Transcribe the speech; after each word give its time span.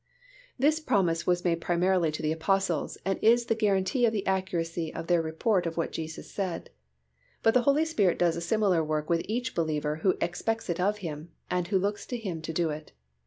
_This 0.57 0.79
promise 0.79 1.27
was 1.27 1.45
made 1.45 1.61
primarily 1.61 2.11
to 2.13 2.23
the 2.23 2.31
Apostles 2.31 2.97
and 3.05 3.19
is 3.21 3.45
the 3.45 3.53
guarantee 3.53 4.03
of 4.07 4.11
the 4.11 4.25
accuracy 4.25 4.91
of 4.91 5.05
their 5.05 5.21
report 5.21 5.67
of 5.67 5.77
what 5.77 5.91
Jesus 5.91 6.27
said; 6.31 6.71
but 7.43 7.53
the 7.53 7.61
Holy 7.61 7.85
Spirit 7.85 8.17
does 8.17 8.35
a 8.35 8.41
similar 8.41 8.83
work 8.83 9.11
with 9.11 9.21
each 9.25 9.53
believer 9.53 9.97
who 9.97 10.15
expects 10.19 10.71
it 10.71 10.79
of 10.79 10.97
Him, 11.05 11.29
and 11.51 11.67
who 11.67 11.77
looks 11.77 12.07
to 12.07 12.17
Him 12.17 12.41
to 12.41 12.51
do 12.51 12.71
it. 12.71 12.93